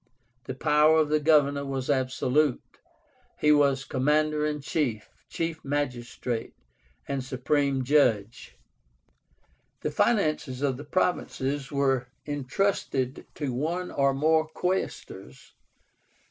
[0.45, 2.59] The power of the governor was absolute;
[3.39, 6.55] he was commander in chief, chief magistrate,
[7.07, 8.57] and supreme judge.
[9.81, 15.53] The finances of the provinces were intrusted to one or more QUAESTORS.